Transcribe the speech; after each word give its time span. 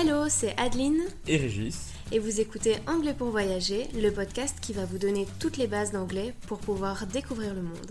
Hello, 0.00 0.26
c'est 0.28 0.54
Adeline 0.56 1.00
et 1.26 1.38
Régis. 1.38 1.88
et 2.12 2.20
vous 2.20 2.40
écoutez 2.40 2.74
Anglais 2.86 3.14
pour 3.18 3.30
voyager, 3.30 3.88
le 4.00 4.12
podcast 4.12 4.56
qui 4.62 4.72
va 4.72 4.84
vous 4.84 4.96
donner 4.98 5.26
toutes 5.40 5.56
les 5.56 5.66
bases 5.66 5.90
d'anglais 5.90 6.34
pour 6.46 6.58
pouvoir 6.58 7.06
découvrir 7.12 7.52
le 7.52 7.62
monde. 7.62 7.90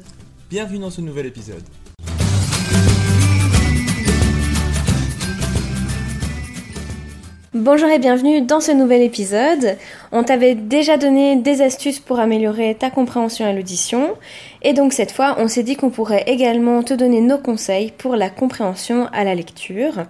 Bienvenue 0.49 0.79
dans 0.79 0.89
ce 0.89 1.01
nouvel 1.01 1.25
épisode. 1.25 1.63
Bonjour 7.53 7.89
et 7.89 7.99
bienvenue 7.99 8.41
dans 8.41 8.61
ce 8.61 8.71
nouvel 8.71 9.01
épisode. 9.01 9.75
On 10.13 10.23
t'avait 10.23 10.55
déjà 10.55 10.95
donné 10.95 11.35
des 11.35 11.61
astuces 11.61 11.99
pour 11.99 12.19
améliorer 12.19 12.75
ta 12.75 12.89
compréhension 12.89 13.45
à 13.45 13.51
l'audition 13.51 14.15
et 14.61 14.71
donc 14.71 14.93
cette 14.93 15.11
fois 15.11 15.35
on 15.39 15.49
s'est 15.49 15.63
dit 15.63 15.75
qu'on 15.75 15.89
pourrait 15.89 16.23
également 16.27 16.83
te 16.83 16.93
donner 16.93 17.19
nos 17.19 17.37
conseils 17.37 17.91
pour 17.97 18.15
la 18.15 18.29
compréhension 18.29 19.07
à 19.11 19.25
la 19.25 19.35
lecture. 19.35 20.05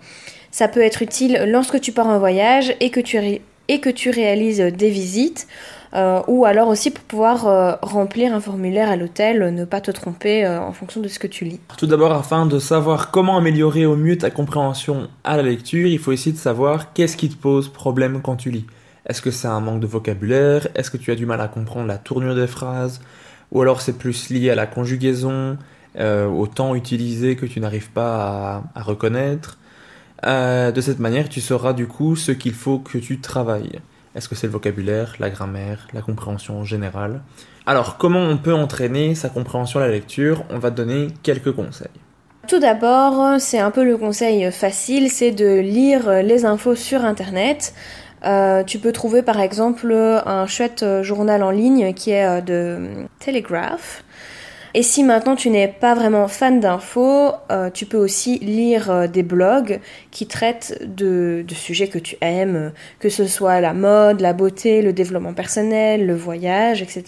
Ça 0.57 0.67
peut 0.67 0.81
être 0.81 1.03
utile 1.03 1.45
lorsque 1.49 1.79
tu 1.79 1.91
pars 1.91 2.07
en 2.07 2.17
voyage 2.17 2.73
et 2.79 2.89
que 2.89 2.99
tu, 2.99 4.09
réalises 4.09 4.59
des 4.59 4.89
visites 4.89 5.47
euh, 5.93 6.23
ou 6.27 6.45
alors 6.45 6.67
aussi 6.69 6.89
pour 6.89 7.03
pouvoir 7.03 7.47
euh, 7.47 7.73
remplir 7.83 8.33
un 8.33 8.39
formulaire 8.39 8.89
à 8.89 8.95
l'hôtel, 8.95 9.53
ne 9.53 9.65
pas 9.65 9.81
te 9.81 9.91
tromper 9.91 10.43
euh, 10.43 10.59
en 10.59 10.73
fonction 10.73 10.99
de 10.99 11.09
ce 11.09 11.19
que 11.19 11.27
tu 11.27 11.45
lis. 11.45 11.59
Tout 11.77 11.85
d'abord, 11.85 12.11
afin 12.11 12.47
de 12.47 12.57
savoir 12.57 13.11
comment 13.11 13.37
améliorer 13.37 13.85
au 13.85 13.95
mieux 13.95 14.17
ta 14.17 14.31
compréhension 14.31 15.09
à 15.23 15.37
la 15.37 15.43
lecture, 15.43 15.85
il 15.85 15.99
faut 15.99 16.11
essayer 16.11 16.31
de 16.31 16.39
savoir 16.39 16.91
qu'est-ce 16.93 17.17
qui 17.17 17.29
te 17.29 17.35
pose 17.35 17.71
problème 17.71 18.21
quand 18.23 18.37
tu 18.37 18.49
lis. 18.49 18.65
Est-ce 19.05 19.21
que 19.21 19.29
c'est 19.29 19.47
un 19.47 19.59
manque 19.59 19.81
de 19.81 19.85
vocabulaire? 19.85 20.69
Est-ce 20.73 20.89
que 20.89 20.97
tu 20.97 21.11
as 21.11 21.15
du 21.15 21.27
mal 21.27 21.39
à 21.39 21.49
comprendre 21.49 21.85
la 21.85 21.99
tournure 21.99 22.33
des 22.33 22.47
phrases? 22.47 22.99
Ou 23.51 23.61
alors 23.61 23.81
c'est 23.81 23.99
plus 23.99 24.31
lié 24.31 24.49
à 24.49 24.55
la 24.55 24.65
conjugaison, 24.65 25.59
au 25.99 26.47
temps 26.47 26.73
utilisé 26.73 27.35
que 27.35 27.45
tu 27.45 27.59
n'arrives 27.59 27.91
pas 27.91 28.63
à 28.73 28.81
reconnaître? 28.81 29.59
Euh, 30.25 30.71
De 30.71 30.81
cette 30.81 30.99
manière, 30.99 31.29
tu 31.29 31.41
sauras 31.41 31.73
du 31.73 31.87
coup 31.87 32.15
ce 32.15 32.31
qu'il 32.31 32.53
faut 32.53 32.79
que 32.79 32.97
tu 32.97 33.19
travailles. 33.19 33.79
Est-ce 34.15 34.27
que 34.27 34.35
c'est 34.35 34.47
le 34.47 34.53
vocabulaire, 34.53 35.15
la 35.19 35.29
grammaire, 35.29 35.87
la 35.93 36.01
compréhension 36.01 36.63
générale 36.63 37.21
Alors, 37.65 37.97
comment 37.97 38.21
on 38.21 38.37
peut 38.37 38.53
entraîner 38.53 39.13
sa 39.13 39.29
compréhension 39.29 39.79
à 39.79 39.85
la 39.85 39.91
lecture? 39.91 40.43
On 40.49 40.57
va 40.57 40.71
te 40.71 40.75
donner 40.75 41.07
quelques 41.21 41.51
conseils. 41.51 41.87
Tout 42.47 42.59
d'abord, 42.59 43.39
c'est 43.39 43.59
un 43.59 43.71
peu 43.71 43.83
le 43.83 43.97
conseil 43.97 44.51
facile, 44.51 45.11
c'est 45.11 45.31
de 45.31 45.59
lire 45.59 46.23
les 46.23 46.45
infos 46.45 46.75
sur 46.75 47.03
Internet. 47.05 47.73
Euh, 48.25 48.63
tu 48.63 48.79
peux 48.79 48.91
trouver 48.91 49.21
par 49.21 49.39
exemple 49.39 49.93
un 49.93 50.47
chouette 50.47 50.83
journal 51.01 51.43
en 51.43 51.51
ligne 51.51 51.93
qui 51.93 52.11
est 52.11 52.25
euh, 52.25 52.41
de 52.41 53.05
Telegraph. 53.19 54.03
Et 54.77 54.83
si 54.83 55.03
maintenant 55.03 55.35
tu 55.35 55.49
n'es 55.49 55.67
pas 55.67 55.95
vraiment 55.95 56.27
fan 56.27 56.59
d'infos, 56.59 57.31
euh, 57.51 57.71
tu 57.71 57.87
peux 57.87 57.97
aussi 57.97 58.37
lire 58.37 58.91
euh, 58.91 59.07
des 59.07 59.23
blogs 59.23 59.79
qui 60.11 60.27
traitent 60.27 60.77
de, 60.85 61.43
sujets 61.51 61.87
que 61.87 61.97
tu 61.97 62.15
aimes, 62.21 62.71
que 62.99 63.09
ce 63.09 63.25
soit 63.25 63.59
la 63.59 63.73
mode, 63.73 64.21
la 64.21 64.33
beauté, 64.33 64.83
le 64.83 64.93
développement 64.93 65.33
personnel, 65.33 66.05
le 66.05 66.13
voyage, 66.13 66.83
etc. 66.83 67.05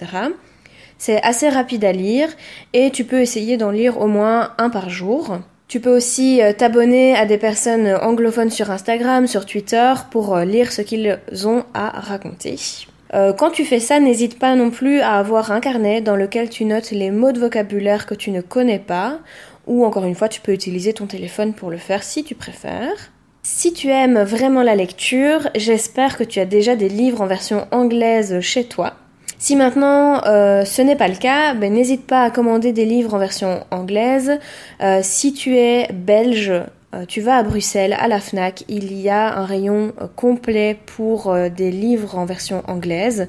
C'est 0.98 1.22
assez 1.22 1.48
rapide 1.48 1.86
à 1.86 1.92
lire 1.92 2.30
et 2.74 2.90
tu 2.90 3.04
peux 3.04 3.22
essayer 3.22 3.56
d'en 3.56 3.70
lire 3.70 4.02
au 4.02 4.08
moins 4.08 4.54
un 4.58 4.72
par 4.72 4.90
jour. 4.90 5.38
Tu 5.68 5.80
peux 5.80 5.96
aussi 5.96 6.42
euh, 6.42 6.54
t'abonner 6.54 7.16
à 7.16 7.28
des 7.28 7.38
personnes 7.38 7.94
anglophones 8.02 8.50
sur 8.50 8.72
Instagram, 8.72 9.28
sur 9.28 9.46
Twitter 9.46 9.94
pour 10.10 10.36
euh, 10.36 10.44
lire 10.44 10.72
ce 10.72 10.82
qu'ils 10.82 11.20
ont 11.46 11.66
à 11.76 12.00
raconter. 12.00 12.56
Euh, 13.14 13.34
quand 13.34 13.52
tu 13.52 13.66
fais 13.66 13.80
ça, 13.80 14.00
n'hésite 14.00 14.38
pas 14.38 14.56
non 14.56 14.70
plus 14.70 15.00
à 15.00 15.18
avoir 15.18 15.52
un 15.52 15.60
carnet 15.60 16.02
dans 16.02 16.16
lequel 16.16 16.50
tu 16.50 16.66
notes 16.66 16.92
les 16.92 17.12
mots 17.12 17.32
de 17.32 17.40
vocabulaire 17.40 18.06
que 18.06 18.14
tu 18.16 18.32
ne 18.32 18.42
connais 18.42 18.80
pas, 18.80 19.20
ou 19.68 19.86
encore 19.86 20.06
une 20.06 20.16
fois, 20.16 20.30
tu 20.30 20.42
peux 20.42 20.54
utiliser 20.54 20.94
ton 20.94 21.06
téléphone 21.06 21.54
pour 21.54 21.70
le 21.70 21.78
faire 21.78 22.04
si 22.04 22.24
tu 22.24 22.36
préfères. 22.36 23.12
Si 23.44 23.74
tu 23.74 23.90
aimes 23.90 24.22
vraiment 24.22 24.64
la 24.64 24.76
lecture, 24.76 25.50
j'espère 25.56 26.18
que 26.18 26.24
tu 26.24 26.40
as 26.40 26.46
déjà 26.46 26.76
des 26.76 26.90
livres 26.90 27.22
en 27.22 27.26
version 27.26 27.68
anglaise 27.72 28.40
chez 28.42 28.66
toi. 28.66 28.94
Si 29.38 29.56
maintenant 29.56 30.22
euh, 30.26 30.66
ce 30.66 30.82
n'est 30.82 30.98
pas 30.98 31.08
le 31.08 31.16
cas, 31.16 31.54
ben, 31.54 31.74
n'hésite 31.74 32.06
pas 32.06 32.24
à 32.24 32.30
commander 32.30 32.74
des 32.74 32.86
livres 32.86 33.14
en 33.14 33.18
version 33.18 33.64
anglaise. 33.72 34.38
Euh, 34.82 35.00
si 35.02 35.34
tu 35.34 35.56
es 35.56 35.88
belge, 35.94 36.52
tu 37.08 37.22
vas 37.22 37.38
à 37.38 37.44
Bruxelles, 37.44 37.96
à 38.00 38.08
la 38.08 38.20
FNAC, 38.20 38.64
il 38.68 38.94
y 38.94 39.10
a 39.10 39.38
un 39.38 39.46
rayon 39.46 39.94
euh, 40.02 40.08
complet 40.16 40.78
pour 40.86 41.32
euh, 41.32 41.50
des 41.50 41.70
livres 41.70 42.18
en 42.18 42.26
version 42.26 42.64
anglaise. 42.68 43.28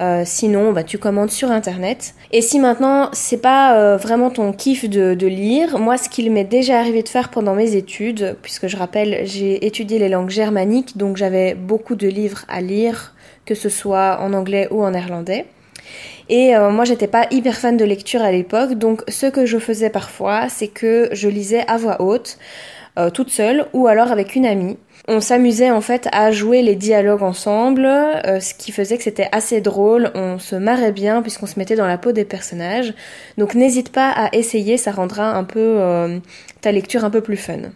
Euh, 0.00 0.22
sinon, 0.24 0.72
bah, 0.72 0.82
tu 0.82 0.98
commandes 0.98 1.30
sur 1.30 1.50
internet. 1.50 2.14
Et 2.32 2.40
si 2.40 2.58
maintenant 2.58 3.10
c'est 3.12 3.42
pas 3.42 3.76
euh, 3.76 3.96
vraiment 3.98 4.30
ton 4.30 4.52
kiff 4.52 4.88
de, 4.88 5.26
lire, 5.26 5.78
moi 5.78 5.98
ce 5.98 6.08
qu'il 6.08 6.30
m'est 6.32 6.44
déjà 6.44 6.78
arrivé 6.78 7.02
de 7.02 7.08
faire 7.08 7.28
pendant 7.28 7.54
mes 7.54 7.76
études, 7.76 8.36
puisque 8.40 8.66
je 8.66 8.76
rappelle, 8.76 9.20
j'ai 9.24 9.66
étudié 9.66 9.98
les 9.98 10.08
langues 10.08 10.30
germaniques, 10.30 10.96
donc 10.96 11.18
j'avais 11.18 11.54
beaucoup 11.54 11.94
de 11.94 12.08
livres 12.08 12.44
à 12.48 12.62
lire, 12.62 13.14
que 13.44 13.54
ce 13.54 13.68
soit 13.68 14.18
en 14.20 14.32
anglais 14.32 14.68
ou 14.70 14.82
en 14.82 14.92
néerlandais. 14.92 15.44
Et 16.28 16.56
euh, 16.56 16.70
moi, 16.70 16.84
j'étais 16.84 17.06
pas 17.06 17.26
hyper 17.30 17.56
fan 17.56 17.76
de 17.76 17.84
lecture 17.84 18.22
à 18.22 18.32
l'époque, 18.32 18.74
donc 18.74 19.02
ce 19.08 19.26
que 19.26 19.44
je 19.44 19.58
faisais 19.58 19.90
parfois, 19.90 20.48
c'est 20.48 20.68
que 20.68 21.10
je 21.12 21.28
lisais 21.28 21.64
à 21.68 21.76
voix 21.76 22.00
haute, 22.00 22.38
euh, 22.98 23.10
toute 23.10 23.30
seule, 23.30 23.66
ou 23.72 23.86
alors 23.86 24.12
avec 24.12 24.34
une 24.34 24.46
amie. 24.46 24.76
On 25.08 25.20
s'amusait 25.20 25.70
en 25.70 25.80
fait 25.80 26.08
à 26.12 26.30
jouer 26.30 26.62
les 26.62 26.76
dialogues 26.76 27.22
ensemble, 27.22 27.86
euh, 27.86 28.38
ce 28.38 28.54
qui 28.54 28.70
faisait 28.70 28.96
que 28.98 29.02
c'était 29.02 29.28
assez 29.32 29.60
drôle, 29.60 30.10
on 30.14 30.38
se 30.38 30.54
marrait 30.54 30.92
bien 30.92 31.22
puisqu'on 31.22 31.46
se 31.46 31.58
mettait 31.58 31.74
dans 31.74 31.86
la 31.86 31.98
peau 31.98 32.12
des 32.12 32.24
personnages. 32.24 32.94
Donc 33.38 33.54
n'hésite 33.54 33.90
pas 33.90 34.10
à 34.10 34.34
essayer, 34.34 34.76
ça 34.76 34.92
rendra 34.92 35.32
un 35.34 35.44
peu 35.44 35.58
euh, 35.80 36.18
ta 36.60 36.70
lecture 36.70 37.04
un 37.04 37.10
peu 37.10 37.20
plus 37.20 37.36
fun. 37.36 37.72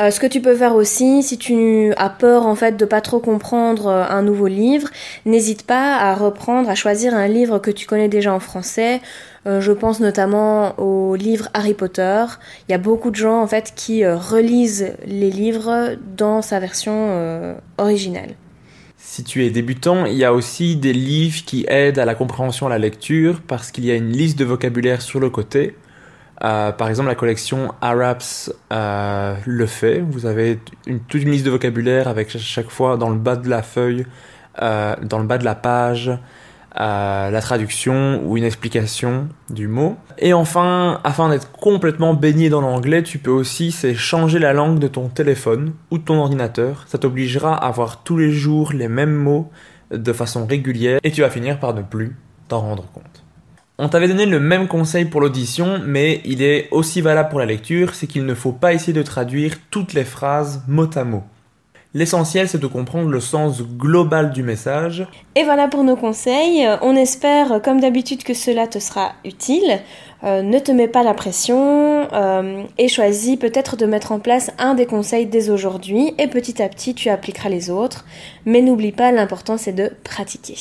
Euh, 0.00 0.10
ce 0.10 0.18
que 0.18 0.26
tu 0.26 0.40
peux 0.40 0.56
faire 0.56 0.74
aussi, 0.74 1.22
si 1.22 1.38
tu 1.38 1.92
as 1.96 2.10
peur 2.10 2.46
en 2.46 2.56
fait 2.56 2.76
de 2.76 2.84
pas 2.84 3.00
trop 3.00 3.20
comprendre 3.20 3.86
euh, 3.86 4.04
un 4.08 4.22
nouveau 4.22 4.48
livre, 4.48 4.88
n'hésite 5.24 5.64
pas 5.64 5.96
à 5.96 6.14
reprendre, 6.14 6.68
à 6.68 6.74
choisir 6.74 7.14
un 7.14 7.28
livre 7.28 7.60
que 7.60 7.70
tu 7.70 7.86
connais 7.86 8.08
déjà 8.08 8.34
en 8.34 8.40
français. 8.40 9.00
Euh, 9.46 9.60
je 9.60 9.70
pense 9.70 10.00
notamment 10.00 10.76
au 10.80 11.14
livre 11.14 11.48
Harry 11.54 11.74
Potter. 11.74 12.24
Il 12.68 12.72
y 12.72 12.74
a 12.74 12.78
beaucoup 12.78 13.12
de 13.12 13.16
gens 13.16 13.40
en 13.40 13.46
fait 13.46 13.72
qui 13.76 14.04
relisent 14.04 14.94
les 15.06 15.30
livres 15.30 15.96
dans 16.16 16.42
sa 16.42 16.58
version 16.58 17.54
originale. 17.78 18.30
Si 18.96 19.22
tu 19.22 19.44
es 19.44 19.50
débutant, 19.50 20.06
il 20.06 20.14
y 20.14 20.24
a 20.24 20.32
aussi 20.32 20.74
des 20.74 20.94
livres 20.94 21.44
qui 21.44 21.66
aident 21.68 22.00
à 22.00 22.04
la 22.04 22.16
compréhension 22.16 22.66
à 22.66 22.70
la 22.70 22.78
lecture 22.78 23.42
parce 23.46 23.70
qu'il 23.70 23.84
y 23.84 23.92
a 23.92 23.94
une 23.94 24.10
liste 24.10 24.38
de 24.38 24.44
vocabulaire 24.44 25.02
sur 25.02 25.20
le 25.20 25.30
côté. 25.30 25.76
Euh, 26.42 26.72
par 26.72 26.88
exemple, 26.88 27.08
la 27.08 27.14
collection 27.14 27.72
Arabs 27.80 28.50
euh, 28.72 29.36
le 29.46 29.66
fait. 29.66 30.00
Vous 30.00 30.26
avez 30.26 30.58
une, 30.86 31.00
toute 31.00 31.22
une 31.22 31.30
liste 31.30 31.46
de 31.46 31.50
vocabulaire 31.50 32.08
avec 32.08 32.30
ch- 32.30 32.42
chaque 32.42 32.70
fois 32.70 32.96
dans 32.96 33.10
le 33.10 33.18
bas 33.18 33.36
de 33.36 33.48
la 33.48 33.62
feuille, 33.62 34.04
euh, 34.60 34.96
dans 35.02 35.18
le 35.18 35.26
bas 35.26 35.38
de 35.38 35.44
la 35.44 35.54
page, 35.54 36.10
euh, 36.80 37.30
la 37.30 37.40
traduction 37.40 38.20
ou 38.24 38.36
une 38.36 38.44
explication 38.44 39.28
du 39.48 39.68
mot. 39.68 39.96
Et 40.18 40.32
enfin, 40.32 41.00
afin 41.04 41.28
d'être 41.28 41.52
complètement 41.52 42.14
baigné 42.14 42.50
dans 42.50 42.60
l'anglais, 42.60 43.04
tu 43.04 43.18
peux 43.18 43.30
aussi 43.30 43.70
changer 43.94 44.40
la 44.40 44.52
langue 44.52 44.80
de 44.80 44.88
ton 44.88 45.08
téléphone 45.08 45.72
ou 45.92 45.98
de 45.98 46.02
ton 46.02 46.18
ordinateur. 46.18 46.84
Ça 46.88 46.98
t'obligera 46.98 47.54
à 47.56 47.68
avoir 47.68 48.02
tous 48.02 48.16
les 48.18 48.32
jours 48.32 48.72
les 48.72 48.88
mêmes 48.88 49.14
mots 49.14 49.50
de 49.92 50.12
façon 50.12 50.46
régulière 50.46 50.98
et 51.04 51.12
tu 51.12 51.20
vas 51.20 51.30
finir 51.30 51.60
par 51.60 51.74
ne 51.74 51.82
plus 51.82 52.16
t'en 52.48 52.60
rendre 52.60 52.84
compte. 52.92 53.23
On 53.76 53.88
t'avait 53.88 54.06
donné 54.06 54.24
le 54.24 54.38
même 54.38 54.68
conseil 54.68 55.04
pour 55.04 55.20
l'audition, 55.20 55.80
mais 55.84 56.20
il 56.24 56.42
est 56.42 56.68
aussi 56.70 57.00
valable 57.00 57.28
pour 57.28 57.40
la 57.40 57.46
lecture, 57.46 57.94
c'est 57.94 58.06
qu'il 58.06 58.24
ne 58.24 58.34
faut 58.34 58.52
pas 58.52 58.72
essayer 58.72 58.92
de 58.92 59.02
traduire 59.02 59.56
toutes 59.70 59.94
les 59.94 60.04
phrases 60.04 60.62
mot 60.68 60.88
à 60.94 61.02
mot. 61.02 61.24
L'essentiel, 61.92 62.48
c'est 62.48 62.58
de 62.58 62.66
comprendre 62.68 63.08
le 63.08 63.20
sens 63.20 63.62
global 63.62 64.30
du 64.32 64.42
message. 64.42 65.06
Et 65.34 65.44
voilà 65.44 65.68
pour 65.68 65.82
nos 65.82 65.96
conseils. 65.96 66.68
On 66.82 66.94
espère, 66.94 67.62
comme 67.62 67.80
d'habitude, 67.80 68.22
que 68.24 68.34
cela 68.34 68.66
te 68.66 68.78
sera 68.80 69.12
utile. 69.24 69.80
Euh, 70.24 70.42
ne 70.42 70.58
te 70.58 70.72
mets 70.72 70.88
pas 70.88 71.02
la 71.02 71.14
pression 71.14 72.08
euh, 72.12 72.62
et 72.78 72.88
choisis 72.88 73.36
peut-être 73.36 73.76
de 73.76 73.86
mettre 73.86 74.10
en 74.10 74.20
place 74.20 74.50
un 74.58 74.74
des 74.74 74.86
conseils 74.86 75.26
dès 75.26 75.50
aujourd'hui 75.50 76.14
et 76.18 76.28
petit 76.28 76.62
à 76.62 76.68
petit 76.68 76.94
tu 76.94 77.10
appliqueras 77.10 77.48
les 77.48 77.70
autres. 77.70 78.04
Mais 78.46 78.62
n'oublie 78.62 78.92
pas, 78.92 79.12
l'important 79.12 79.58
c'est 79.58 79.72
de 79.72 79.92
pratiquer. 80.02 80.56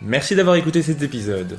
Merci 0.00 0.34
d'avoir 0.34 0.56
écouté 0.56 0.82
cet 0.82 1.02
épisode. 1.02 1.58